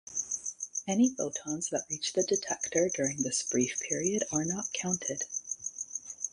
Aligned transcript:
Any 0.87 1.13
photons 1.13 1.69
that 1.69 1.85
reach 1.87 2.13
the 2.13 2.23
detector 2.23 2.89
during 2.91 3.21
this 3.21 3.43
brief 3.43 3.79
period 3.81 4.23
are 4.31 4.43
not 4.45 4.73
counted. 4.73 5.21